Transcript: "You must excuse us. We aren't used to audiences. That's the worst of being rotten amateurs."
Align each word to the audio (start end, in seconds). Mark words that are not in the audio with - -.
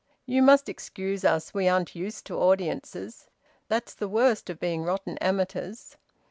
"You 0.25 0.41
must 0.41 0.67
excuse 0.67 1.23
us. 1.23 1.53
We 1.53 1.67
aren't 1.67 1.93
used 1.95 2.25
to 2.25 2.33
audiences. 2.39 3.27
That's 3.67 3.93
the 3.93 4.09
worst 4.09 4.49
of 4.49 4.59
being 4.59 4.81
rotten 4.81 5.19
amateurs." 5.19 5.95